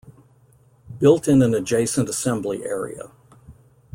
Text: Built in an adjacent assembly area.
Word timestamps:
Built 0.99 1.27
in 1.27 1.43
an 1.43 1.53
adjacent 1.53 2.09
assembly 2.09 2.65
area. 2.65 3.11